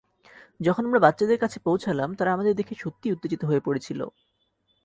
যখন 0.59 0.83
আমরা 0.85 0.99
বাচ্চাদের 0.99 1.37
কাছে 1.39 1.57
পৌঁছালাম 1.59 2.09
তারা 2.15 2.29
আমাদের 2.31 2.53
দেখে 2.55 2.73
সত্যিই 2.75 3.13
উত্তেজিত 3.15 3.41
হয়ে 3.45 3.65
পড়েছিল। 3.65 3.99